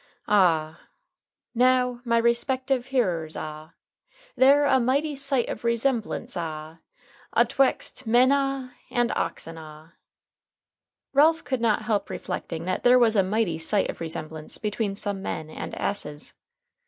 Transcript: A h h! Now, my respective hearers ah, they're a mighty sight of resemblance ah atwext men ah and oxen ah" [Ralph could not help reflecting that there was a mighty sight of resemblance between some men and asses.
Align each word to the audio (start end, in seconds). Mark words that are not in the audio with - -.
A 0.27 0.31
h 0.31 0.73
h! 0.73 0.77
Now, 1.53 2.01
my 2.05 2.17
respective 2.17 2.87
hearers 2.87 3.37
ah, 3.37 3.73
they're 4.35 4.65
a 4.65 4.79
mighty 4.79 5.15
sight 5.15 5.47
of 5.47 5.63
resemblance 5.63 6.35
ah 6.35 6.77
atwext 7.37 8.07
men 8.07 8.31
ah 8.31 8.71
and 8.89 9.11
oxen 9.11 9.59
ah" 9.59 9.91
[Ralph 11.13 11.43
could 11.43 11.61
not 11.61 11.83
help 11.83 12.09
reflecting 12.09 12.65
that 12.65 12.83
there 12.83 12.97
was 12.97 13.15
a 13.15 13.21
mighty 13.21 13.59
sight 13.59 13.91
of 13.91 14.01
resemblance 14.01 14.57
between 14.57 14.95
some 14.95 15.21
men 15.21 15.51
and 15.51 15.75
asses. 15.75 16.33